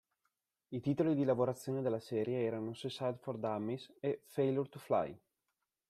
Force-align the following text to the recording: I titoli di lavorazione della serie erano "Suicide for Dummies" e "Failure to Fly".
I 0.69 0.79
titoli 0.81 1.13
di 1.13 1.23
lavorazione 1.23 1.83
della 1.83 1.99
serie 1.99 2.41
erano 2.43 2.73
"Suicide 2.73 3.19
for 3.21 3.37
Dummies" 3.37 3.93
e 3.99 4.23
"Failure 4.25 4.67
to 4.67 4.79
Fly". 4.79 5.15